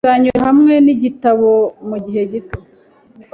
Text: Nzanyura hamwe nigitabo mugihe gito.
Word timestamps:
Nzanyura 0.03 0.39
hamwe 0.49 0.73
nigitabo 0.85 1.49
mugihe 1.89 2.23
gito. 2.31 2.57